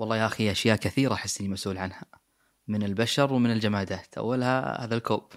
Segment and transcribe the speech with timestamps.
[0.00, 2.04] والله يا أخي أشياء كثيرة أحس إني مسؤول عنها.
[2.68, 4.18] من البشر ومن الجمادات.
[4.18, 5.32] أولها هذا الكوب.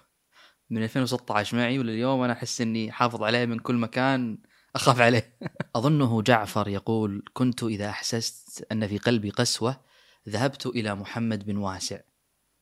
[0.70, 4.38] من 2016 معي ولليوم أنا أحس إني حافظ عليه من كل مكان
[4.76, 5.38] أخاف عليه.
[5.76, 9.81] أظنه جعفر يقول كنت إذا أحسست أن في قلبي قسوة
[10.29, 12.00] ذهبت إلى محمد بن واسع.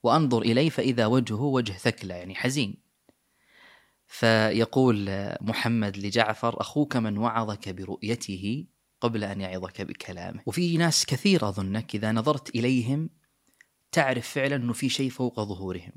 [0.04, 2.83] وأنظر إليه فإذا وجهه وجه ثكلى يعني حزين.
[4.07, 5.09] فيقول
[5.41, 8.65] محمد لجعفر أخوك من وعظك برؤيته
[9.02, 10.41] قبل أن يعظك بكلامه.
[10.45, 13.09] وفي ناس كثير أظنك إذا نظرت إليهم
[13.91, 15.91] تعرف فعلا إنه في شيء فوق ظهورهم.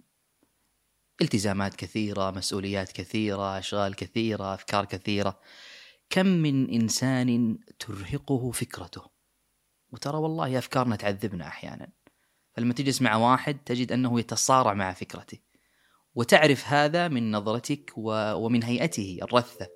[1.22, 5.40] التزامات كثيرة مسؤوليات كثيرة أشغال كثيرة أفكار كثيرة.
[6.10, 9.02] كم من إنسان ترهقه فكرته؟
[9.92, 11.92] وترى والله أفكارنا تعذبنا أحيانا.
[12.52, 15.38] فلما تجلس مع واحد تجد أنه يتصارع مع فكرته.
[16.14, 19.68] وتعرف هذا من نظرتك ومن هيئته الرثة.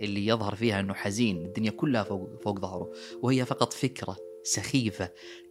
[0.00, 2.92] اللي يظهر فيها إنه حزين الدنيا كلها فوق فوق ظهره
[3.22, 5.10] وهي فقط فكرة سخيفة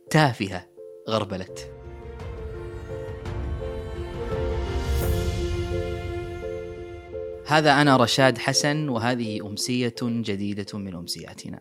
[0.10, 0.68] تافهة
[1.10, 1.72] غربلت.
[7.48, 11.60] هذا أنا رشاد حسن وهذه أمسية جديدة من أمسياتنا.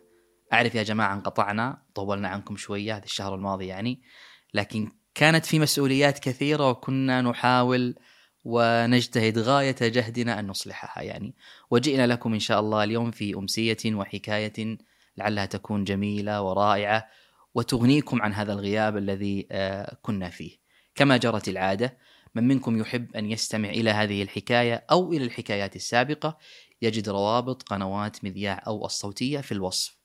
[0.53, 4.03] أعرف يا جماعة انقطعنا طولنا عنكم شوية هذا الشهر الماضي يعني
[4.55, 7.94] لكن كانت في مسؤوليات كثيرة وكنا نحاول
[8.44, 11.02] ونجتهد غاية جهدنا أن نصلحها.
[11.02, 11.34] يعني
[11.70, 14.78] وجئنا لكم إن شاء الله اليوم في أمسية وحكاية
[15.16, 17.08] لعلها تكون جميلة ورائعة
[17.55, 20.58] وتغنيكم عن هذا الغياب الذي آه، كنا فيه.
[20.94, 21.98] كما جرت العادة
[22.34, 26.38] من منكم يحب أن يستمع إلى هذه الحكاية أو إلى الحكايات السابقة
[26.82, 29.97] يجد روابط قنوات مذياع أو الصوتية في الوصف.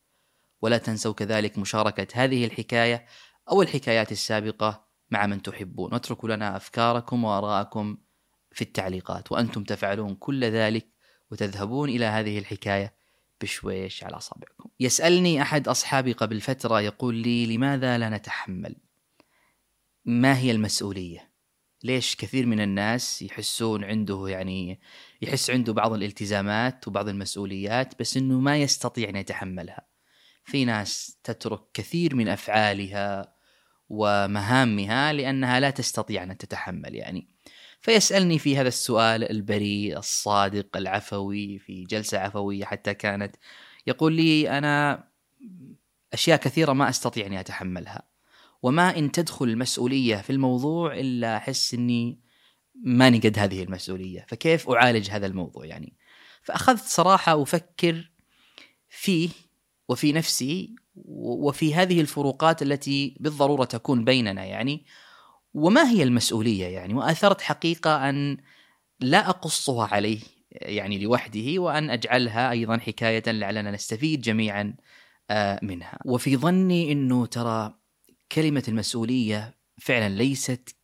[0.61, 3.05] ولا تنسوا كذلك مشاركة هذه الحكاية
[3.52, 5.94] أو الحكايات السابقة مع من تحبون.
[5.94, 7.97] واتركوا لنا أفكاركم وآراءكم
[8.56, 10.88] في التعليقات وأنتم تفعلون كل ذلك
[11.31, 12.95] وتذهبون إلى هذه الحكاية
[13.42, 18.76] بشويش على أصابعكم يسألني أحد أصحابي قبل فترة يقول لي لماذا لا نتحمل
[20.06, 21.36] ما هي المسؤولية
[21.83, 24.80] ليش كثير من الناس يحسون عنده يعني
[25.22, 29.87] يحس عنده بعض الالتزامات وبعض المسؤوليات بس إنه ما يستطيع أن يتحملها.
[30.43, 33.36] في ناس تترك كثير من أفعالها
[33.89, 37.30] ومهامها لأنها لا تستطيع أن تتحمل يعني.
[37.86, 43.36] فيسألني في هذا السؤال البريء الصادق العفوي في جلسة عفوية حتى كانت
[43.88, 45.04] يقول لي أنا
[46.14, 48.02] أشياء كثيرة ما أستطيع أني أتحملها.
[48.64, 52.20] وما إن تدخل المسؤولية في الموضوع إلا أحس إني
[52.76, 55.94] ماني قد هذه المسؤولية فكيف أعالج هذا الموضوع يعني
[56.44, 58.12] فأخذت صراحة أفكر
[58.90, 59.30] فيه
[59.90, 60.76] وفي نفسي
[61.06, 64.86] وفي هذه الفروقات التي بالضرورة تكون بيننا يعني
[65.55, 68.38] وما هي المسؤولية يعني؟ وأثرت حقيقة أن
[68.99, 70.20] لا أقصها عليه
[70.52, 74.76] يعني لوحده وأن أجعلها أيضا حكاية لعلنا نستفيد جميعا
[75.30, 75.99] آه، منها.
[76.05, 77.80] وفي ظني أنه ترى
[78.32, 80.76] كلمة المسؤولية فعلا ليست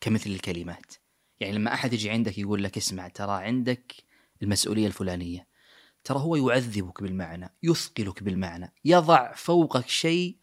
[0.00, 0.92] كمثل الكلمات.
[1.40, 3.94] يعني لما أحد يجي عندك يقول لك اسمع ترى عندك
[4.42, 5.48] المسؤولية الفلانية.
[6.04, 10.36] ترى هو يعذبك بالمعنى يثقلك بالمعنى يضع فوقك شيء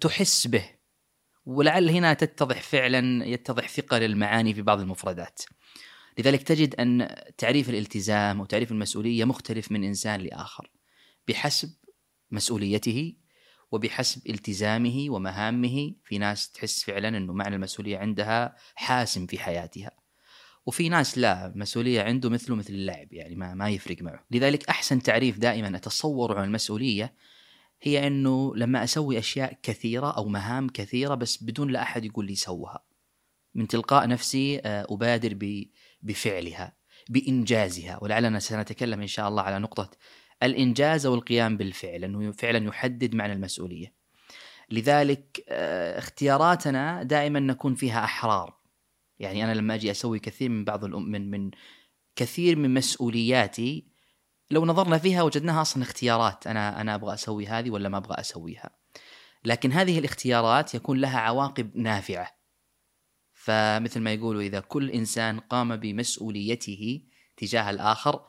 [0.00, 0.83] تحس به.
[1.46, 5.42] ولعل هنا تتضح فعلا يتضح ثقل المعاني في بعض المفردات.
[6.18, 10.70] لذلك تجد أن تعريف الالتزام وتعريف المسؤولية مختلف من إنسان لآخر
[11.28, 11.74] بحسب
[12.30, 13.16] مسؤوليته
[13.72, 15.94] وبحسب التزامه ومهامه.
[16.04, 19.90] في ناس تحس فعلا أنه معنى المسؤولية عندها حاسم في حياتها
[20.66, 24.24] وفي ناس لا مسؤولية عنده مثله مثل اللعب يعني ما ما يفرق معه.
[24.30, 27.14] لذلك أحسن تعريف دائما أتصوره عن المسؤولية
[27.84, 32.34] هي إنه لما أسوي أشياء كثيرة أو مهام كثيرة بس بدون لا أحد يقول لي
[32.34, 32.84] سوها
[33.54, 35.62] من تلقاء نفسي آه، أبادر
[36.02, 36.76] بفعلها
[37.08, 39.90] بإنجازها ولعلنا سنتكلم إن شاء الله على نقطة
[40.42, 43.94] الإنجاز أو القيام بالفعل إنه فعلا يحدد معنى المسؤولية.
[44.70, 48.58] لذلك آه، اختياراتنا دائما نكون فيها أحرار.
[49.18, 51.50] يعني أنا لما أجي أسوي كثير من بعض من من
[52.16, 53.93] كثير من مسؤولياتي
[54.54, 58.70] لو نظرنا فيها وجدناها أصلا اختيارات أنا أنا أبغى أسوي هذه ولا ما أبغى أسويها.
[59.44, 62.44] لكن هذه الاختيارات يكون لها عواقب نافعة.
[63.32, 67.02] فمثل ما يقولوا إذا كل إنسان قام بمسؤوليته
[67.36, 68.26] تجاه الآخر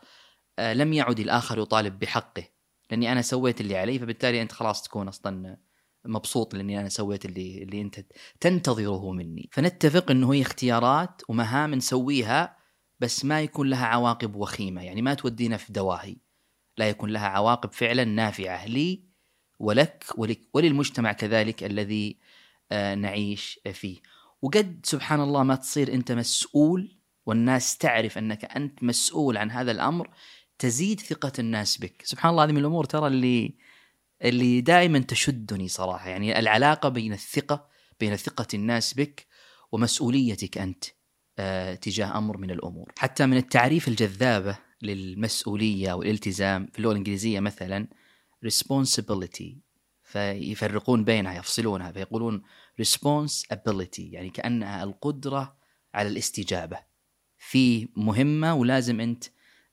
[0.60, 2.44] آه، لم يعد الآخر يطالب بحقه
[2.92, 5.58] لأني أنا سويت اللي علي فبالتالي أنت خلاص تكون أصلا
[6.06, 8.06] مبسوط لأني أنا سويت اللي اللي أنت
[8.40, 12.58] تنتظره مني فنتفق إنه هي اختيارات ومهام نسويها
[13.00, 16.18] بس ما يكون لها عواقب وخيمة يعني ما تودينا في دواهي
[16.78, 19.02] لا يكون لها عواقب فعلا نافعة لي
[19.60, 20.06] ولك
[20.54, 22.18] وللمجتمع كذلك الذي
[22.72, 23.98] آه، نعيش فيه.
[24.42, 30.10] وقد سبحان الله ما تصير أنت مسؤول والناس تعرف أنك أنت مسؤول عن هذا الأمر
[30.60, 32.02] تزيد ثقة الناس بك.
[32.06, 33.56] سبحان الله هذه من الأمور ترى اللي
[34.22, 36.10] اللي دائما تشدني صراحة.
[36.10, 37.68] يعني العلاقة بين الثقة
[38.00, 39.26] بين ثقة الناس بك
[39.72, 40.86] ومسؤوليتك أنت
[41.40, 42.92] آه، تجاه أمر من الأمور.
[42.98, 47.88] حتى من التعريف الجذابة للمسؤولية والالتزام في اللغة الإنجليزية مثلا
[48.46, 49.66] responsibility.
[50.04, 52.44] فيفرقون بينها يفصلونها فيقولون
[52.82, 55.58] responsibility يعني كأنها القدرة
[55.94, 56.80] على الاستجابة.
[57.38, 59.24] في مهمة ولازم أنت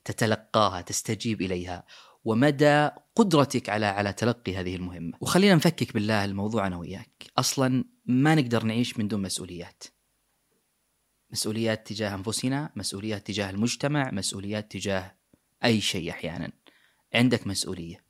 [0.04, 1.86] تتلقاها تستجيب إليها.
[2.24, 5.18] ومدى قدرتك على على تلقي هذه المهمة.
[5.20, 7.24] وخلينا نفكك بالله الموضوع أنا وياك.
[7.38, 9.84] أصلا ما نقدر نعيش من دون مسؤوليات.
[11.32, 15.14] مسؤوليات تجاه أنفسنا مسؤوليات تجاه المجتمع مسؤوليات تجاه
[15.64, 16.52] أي شيء أحيانا
[17.14, 18.04] عندك مسؤولية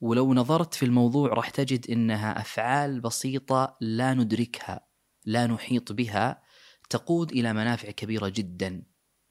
[0.00, 4.86] ولو نظرت في الموضوع راح تجد إنها أفعال بسيطة لا ندركها
[5.24, 6.42] لا نحيط بها
[6.90, 8.82] تقود إلى منافع كبيرة جدا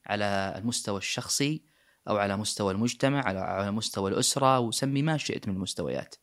[0.06, 1.62] على المستوى الشخصي
[2.08, 6.14] أو على مستوى المجتمع على على مستوى الأسرة وسمي ما شئت من المستويات.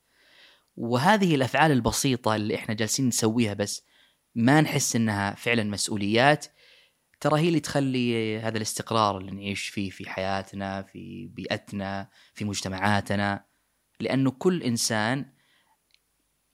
[0.75, 3.83] وهذه الأفعال البسيطة اللي إحنا جالسين نسويها بس
[4.35, 6.45] ما نحس إنها فعلا مسؤوليات
[7.19, 13.45] ترى هي اللي تخلي هذا الاستقرار اللي نعيش فيه في حياتنا في بيئتنا في مجتمعاتنا
[13.99, 15.25] لأنه كل إنسان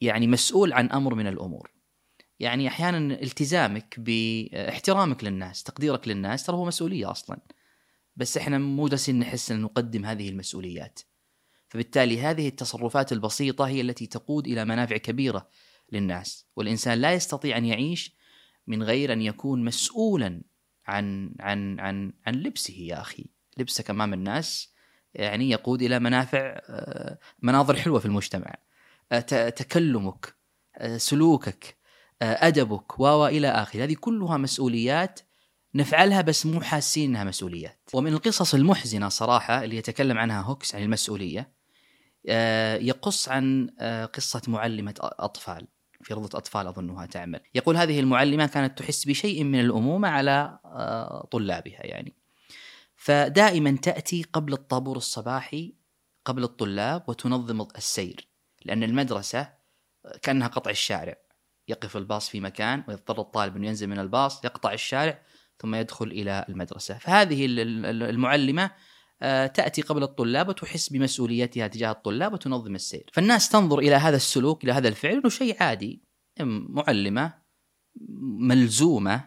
[0.02, 1.72] يعني مسؤول عن أمر من الأمور.
[2.40, 7.42] يعني أحيانا التزامك باحترامك للناس تقديرك للناس ترى هو مسؤولية أصلا.
[8.16, 11.00] بس إحنا مو جالسين نحس أن نقدم هذه المسؤوليات.
[11.70, 15.50] فبالتالي هذه التصرفات البسيطة هي التي تقود إلى منافع كبيرة
[15.92, 16.46] للناس.
[16.56, 18.16] والإنسان لا يستطيع أن يعيش
[18.68, 20.42] من غير أن يكون مسؤولا
[20.88, 23.26] عن عن عن عن لبسه يا أخي.
[23.58, 24.74] لبسك امام الناس
[25.14, 26.40] يعني يقود إلى منافع
[26.70, 28.56] آه، مناظر حلوة في المجتمع.
[29.12, 30.36] آه، تكلمك
[30.78, 31.78] آه، سلوكك
[32.22, 33.84] أدبك و إلى آخره.
[33.84, 35.20] هذه كلها مسؤوليات
[35.76, 37.90] نفعلها بس مو حاسين إنها مسؤوليات.
[37.94, 41.54] ومن القصص المحزنة صراحة اللي يتكلم عنها هوكس عن المسؤولية
[42.80, 43.70] يقص عن
[44.14, 45.68] قصة معلمة أطفال.
[46.04, 47.40] في رضة أطفال أظنها تعمل.
[47.56, 50.60] يقول هذه المعلمة كانت تحس بشيء من الأمومة على
[51.32, 52.14] طلابها يعني.
[52.96, 55.74] فدائما تأتي قبل الطابور الصباحي
[56.26, 58.28] قبل الطلاب وتنظم السير
[58.66, 59.54] لأن المدرسة
[60.22, 61.16] كأنها قطع الشارع.
[61.68, 65.22] يقف الباص في مكان ويضطر الطالب أن ينزل من الباص يقطع الشارع
[65.60, 66.98] ثم يدخل إلى المدرسة.
[66.98, 68.72] فهذه المعلمة آه،
[69.54, 73.10] تأتي قبل الطلاب وتحس بمسؤوليتها تجاه الطلاب وتنظم السير.
[73.14, 76.04] فالناس تنظر إلى هذا السلوك إلى هذا الفعل أنه شيء عادي.
[76.40, 77.34] معلمة
[78.40, 79.26] ملزومة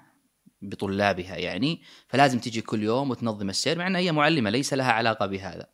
[0.62, 1.82] بطلابها يعني.
[2.08, 5.66] فلازم تجي كل يوم وتنظم السير مع أنها هي معلمة ليس لها علاقة بهذا.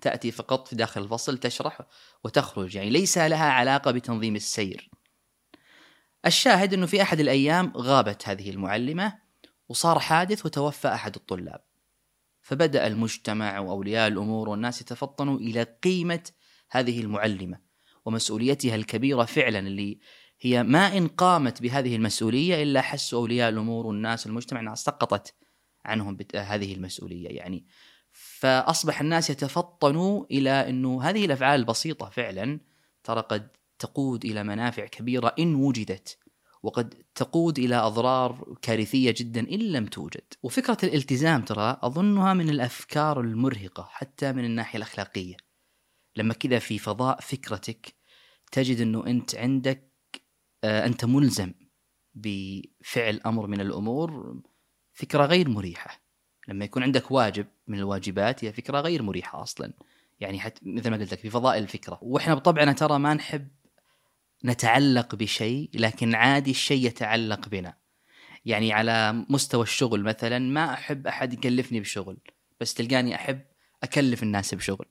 [0.00, 1.80] تأتي فقط في داخل الفصل تشرح
[2.24, 4.90] وتخرج يعني ليس لها علاقة بتنظيم السير.
[6.26, 9.18] الشاهد أنه في أحد الأيام غابت هذه المعلمة
[9.68, 11.71] وصار حادث وتوفى أحد الطلاب.
[12.52, 16.22] فبدأ المجتمع وأولياء الأمور والناس يتفطنوا إلى قيمة
[16.70, 17.58] هذه المعلمة
[18.04, 19.98] ومسؤوليتها الكبيرة فعلا اللي
[20.40, 25.34] هي ما إن قامت بهذه المسؤولية إلا حسوا أولياء الأمور والناس والمجتمع أنها سقطت
[25.84, 27.66] عنهم هذه المسؤولية يعني.
[28.12, 32.60] فأصبح الناس يتفطنوا إلى أنه هذه الأفعال البسيطة فعلا
[33.04, 36.18] ترى قد تقود إلى منافع كبيرة إن وجدت.
[36.62, 40.24] وقد تقود إلى أضرار كارثية جدا إن لم توجد.
[40.42, 45.36] وفكرة الالتزام ترى أظنها من الأفكار المرهقة حتى من الناحية الأخلاقية.
[46.16, 47.94] لما كذا في فضاء فكرتك
[48.52, 49.92] تجد أنه أنت عندك
[50.64, 51.52] آه، أنت ملزم
[52.14, 54.40] بفعل أمر من الأمور
[54.92, 56.02] فكرة غير مريحة.
[56.48, 59.72] لما يكون عندك واجب من الواجبات هي فكرة غير مريحة أصلا.
[60.20, 61.98] يعني حتى مثل ما قلت لك في فضائل الفكرة.
[62.02, 63.48] وإحنا بطبعنا ترى ما نحب
[64.44, 67.74] نتعلق بشيء لكن عادي الشيء يتعلق بنا.
[68.44, 72.18] يعني على مستوى الشغل مثلا ما أحب أحد يكلفني بشغل
[72.60, 73.40] بس تلقاني أحب
[73.82, 74.86] أكلف الناس بشغل.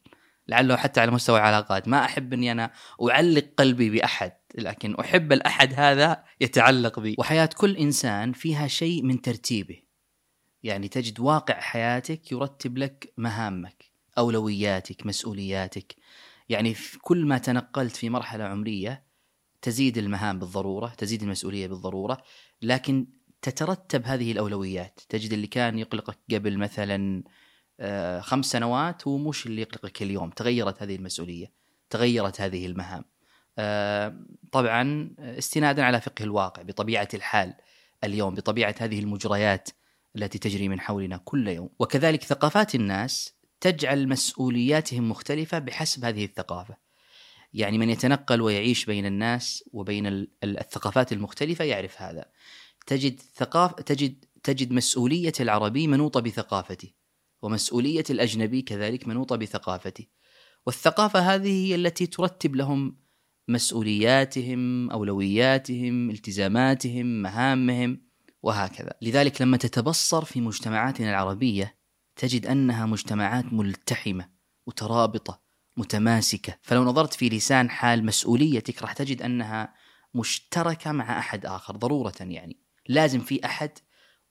[0.48, 2.72] لعله حتى على مستوى العلاقات ما أحب إني أنا
[3.10, 7.16] أعلق قلبي بأحد لكن أحب الأحد هذا يتعلق بي.
[7.20, 9.80] وحياة كل إنسان فيها شيء من ترتيبه.
[10.64, 13.84] يعني تجد واقع حياتك يرتب لك مهامك
[14.18, 15.96] أولوياتك مسؤولياتك.
[16.50, 19.11] يعني في كل ما تنقلت في مرحلة عمرية
[19.62, 22.24] تزيد المهام بالضرورة تزيد المسؤولية بالضرورة
[22.62, 23.08] لكن
[23.42, 25.00] تترتب هذه الأولويات.
[25.10, 27.24] تجد اللي كان يقلقك قبل مثلا
[27.80, 30.30] آه، خمس سنوات هو مش اللي يقلقك اليوم.
[30.30, 31.54] تغيرت هذه المسؤولية
[31.90, 33.04] تغيرت هذه المهام.
[33.58, 37.54] آه، طبعا استنادا على فقه الواقع بطبيعة الحال
[38.04, 39.70] اليوم بطبيعة هذه المجريات
[40.16, 41.70] التي تجري من حولنا كل يوم.
[41.80, 46.91] وكذلك ثقافات الناس تجعل مسؤولياتهم مختلفة بحسب هذه الثقافة.
[47.54, 52.26] يعني من يتنقل ويعيش بين الناس وبين الثقافات المختلفة يعرف هذا.
[52.88, 56.92] تجد ثقاف تجد تجد مسؤولية العربي منوطة بثقافته
[57.42, 60.08] ومسؤولية الأجنبي كذلك منوطة بثقافته.
[60.66, 62.98] والثقافة هذه هي التي ترتب لهم
[63.48, 68.02] مسؤولياتهم أولوياتهم التزاماتهم مهامهم
[68.44, 68.94] وهكذا.
[69.02, 71.82] لذلك لما تتبصر في مجتمعاتنا العربية
[72.16, 74.30] تجد أنها مجتمعات ملتحمة
[74.68, 76.58] مترابطه متماسكة.
[76.62, 79.74] فلو نظرت في لسان حال مسؤوليتك راح تجد أنها
[80.14, 82.60] مشتركة مع أحد آخر ضرورة يعني.
[82.88, 83.72] لازم في أحد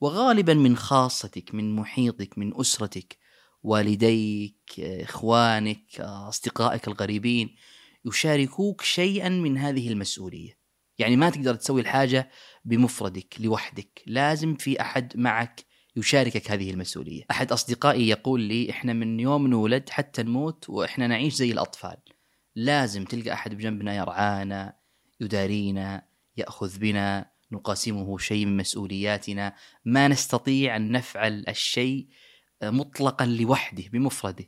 [0.00, 3.18] وغالبا من خاصتك من محيطك من أسرتك
[3.62, 7.56] والديك إخوانك أصدقائك القريبين
[8.04, 10.60] يشاركوك شيئا من هذه المسؤولية.
[10.98, 12.30] يعني ما تقدر تسوي الحاجة
[12.64, 14.02] بمفردك لوحدك.
[14.06, 15.64] لازم في أحد معك
[15.96, 17.22] يشاركك هذه المسؤولية.
[17.30, 21.96] أحد أصدقائي يقول لي إحنا من يوم نولد حتى نموت وإحنا نعيش زي الأطفال.
[22.56, 24.76] لازم تلقى أحد بجنبنا يرعانا
[25.20, 26.02] يدارينا
[26.36, 29.54] يأخذ بنا نقاسمه شيء من مسؤولياتنا.
[29.84, 32.08] ما نستطيع أن نفعل الشيء
[32.62, 34.44] مطلقا لوحده بمفرده.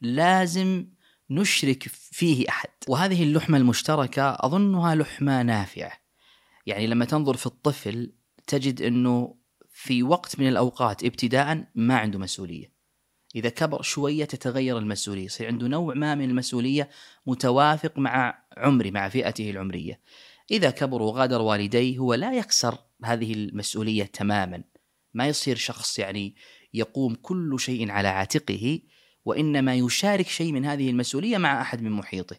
[0.00, 0.86] لازم
[1.30, 2.68] نشرك فيه أحد.
[2.88, 5.92] وهذه اللحمة المشتركة أظنها لحمة نافعة.
[6.66, 8.12] يعني لما تنظر في الطفل
[8.46, 9.34] تجد إنه
[9.78, 12.72] في وقت من الأوقات ابتداء ما عنده مسؤولية.
[13.34, 16.90] إذا كبر شوية تتغير المسؤولية يصير عنده نوع ما من المسؤولية
[17.26, 20.00] متوافق مع عمره مع فئته العمرية.
[20.50, 24.64] إذا كبر وغادر والديه هو لا يكسر هذه المسؤولية تماما.
[25.14, 26.36] ما يصير شخص يعني
[26.74, 28.80] يقوم كل شيء على عاتقه
[29.24, 32.36] وإنما يشارك شيء من هذه المسؤولية مع أحد من محيطه.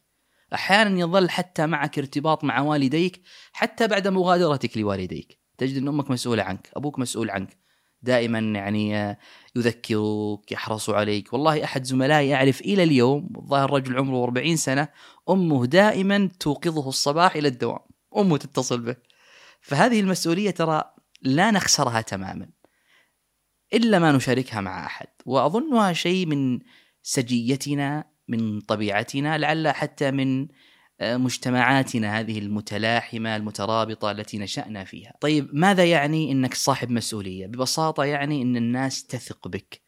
[0.53, 6.43] أحيانا يظل حتى معك ارتباط مع والديك حتى بعد مغادرتك لوالديك، تجد إن أمك مسؤولة
[6.43, 7.57] عنك، أبوك مسؤول عنك.
[8.01, 9.17] دائما يعني
[9.55, 11.33] يذكرك يحرص عليك.
[11.33, 14.87] والله أحد زملائي أعرف إلى اليوم الظاهر رجل عمره 40 سنة
[15.29, 17.79] أمه دائما توقظه الصباح إلى الدوام.
[18.17, 18.95] أمه تتصل به.
[19.61, 20.83] فهذه المسؤولية ترى
[21.21, 22.49] لا نخسرها تماما
[23.73, 25.07] إلا ما نشاركها مع أحد.
[25.25, 26.59] وأظنها شيء من
[27.01, 30.47] سجيتنا من طبيعتنا لعل حتى من آه،
[31.01, 35.13] مجتمعاتنا هذه المتلاحمة المترابطة التي نشأنا فيها.
[35.21, 39.81] طيب ماذا يعني إنك صاحب مسؤولية؟ ببساطة يعني إن الناس تثق بك.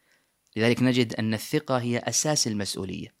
[0.56, 3.14] لذلك نجد أن الثقة هي أساس المسؤولية.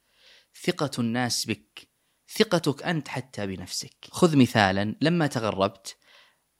[0.62, 1.88] ثقة الناس بك،
[2.36, 3.96] ثقتك أنت حتى بنفسك.
[4.10, 5.96] خذ مثالا لما تغربت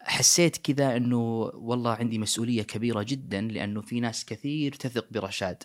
[0.03, 1.19] حسيت كذا إنه
[1.55, 5.63] والله عندي مسؤولية كبيرة جدا لأنه في ناس كثير تثق برشاد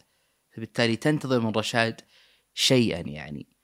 [0.55, 2.01] فبالتالي تنتظر من رشاد
[2.53, 3.54] شيئا يعني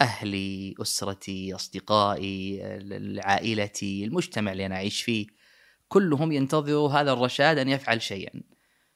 [0.00, 2.62] أهلي أسرتي أصدقائي
[3.24, 5.26] عائلتي المجتمع اللي أنا أعيش فيه
[5.88, 8.42] كلهم ينتظروا هذا الرشاد أن يفعل شيئا.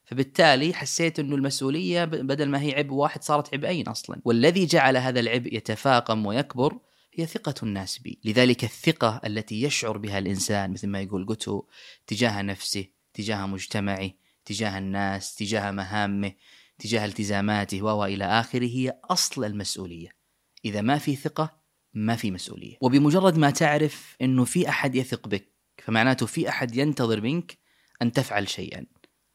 [0.05, 4.21] فبالتالي حسيت إنه المسؤولية بدل ما هي عبء واحد صارت عبئين أصلا.
[4.25, 6.79] والذي جعل هذا العبء يتفاقم ويكبر
[7.13, 8.19] هي ثقة الناس بي.
[8.25, 11.63] لذلك الثقة التي يشعر بها الإنسان مثل ما يقول قتو
[12.07, 14.11] تجاه نفسه تجاه مجتمعه
[14.45, 16.33] تجاه الناس تجاه مهامه
[16.79, 20.20] تجاه التزاماته وإلى آخره هي أصل المسؤولية.
[20.65, 21.61] إذا ما في ثقة
[21.93, 22.77] ما في مسؤولية.
[22.81, 27.57] وبمجرد ما تعرف أنه في أحد يثق بك فمعناته في أحد ينتظر منك
[28.01, 28.85] أن تفعل شيئا.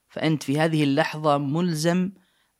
[0.09, 2.11] فأنت في هذه اللحظة ملزم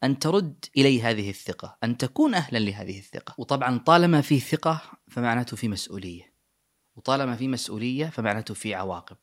[0.05, 3.35] أن ترد إلي هذه الثقة أن تكون أهلا لهذه الثقة.
[3.39, 6.33] وطبعا طالما في ثقة فمعناته في مسؤولية.
[6.97, 9.17] وطالما في مسؤولية فمعناته في عواقب.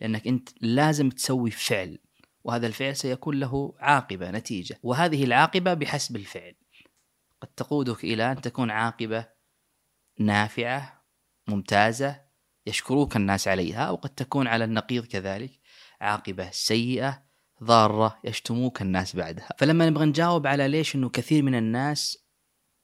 [0.00, 1.98] لأنك أنت لازم تسوي فعل
[2.44, 4.78] وهذا الفعل سيكون له عاقبة نتيجة.
[4.82, 6.54] وهذه العاقبة بحسب الفعل.
[7.40, 9.26] قد تقودك إلى أن تكون عاقبة
[10.18, 11.04] نافعة
[11.48, 12.20] ممتازة
[12.66, 15.50] يشكروك الناس عليها أو قد تكون على النقيض كذلك
[16.00, 17.22] عاقبة سيئة
[17.62, 19.48] ضارة يشتموك الناس بعدها.
[19.58, 22.18] فلما نبغى نجاوب على ليش إنه كثير من الناس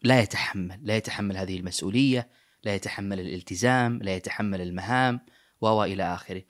[0.02, 2.30] لا يتحمل لا يتحمل هذه المسؤولية
[2.64, 5.20] لا يتحمل الالتزام لا يتحمل المهام
[5.60, 6.42] و إلى آخره.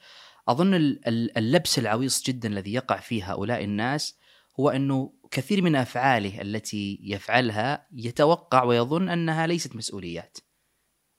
[0.48, 0.74] أظن
[1.36, 4.18] اللبس العويص جدا الذي يقع فيه هؤلاء الناس
[4.60, 10.38] هو أنه كثير من أفعاله التي يفعلها يتوقع ويظن أنها ليست مسؤوليات.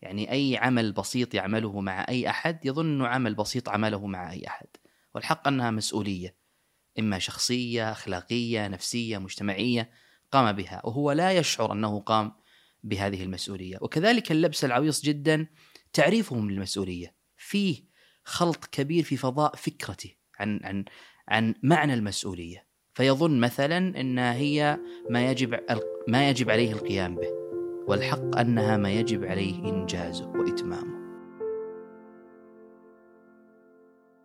[0.02, 4.48] يعني أي عمل بسيط يعمله مع أي أحد يظن أنه عمل بسيط عمله مع أي
[4.48, 4.68] أحد.
[5.16, 6.38] والحق أنها مسؤولية
[7.00, 9.92] إما شخصية أخلاقية نفسية مجتمعية
[10.32, 12.32] قام بها وهو لا يشعر أنه قام
[12.84, 13.78] بهذه المسؤولية.
[13.82, 15.48] وكذلك اللبس العويص جدا
[15.94, 17.16] تعريفهم للمسؤولية.
[17.38, 17.88] فيه
[18.24, 20.86] خلط كبير في فضاء فكرته عن عن
[21.28, 22.67] عن معنى المسؤولية.
[22.98, 25.60] فيظن مثلا أنها هي ما يجب
[26.08, 27.28] ما يجب عليه القيام به
[27.88, 30.97] والحق أنها ما يجب عليه إنجازه وإتمامه.